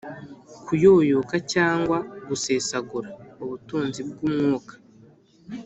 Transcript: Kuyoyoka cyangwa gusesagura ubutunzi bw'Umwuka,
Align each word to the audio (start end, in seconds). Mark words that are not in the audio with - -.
Kuyoyoka 0.65 1.35
cyangwa 1.53 1.97
gusesagura 2.27 3.09
ubutunzi 3.43 4.01
bw'Umwuka, 4.09 4.73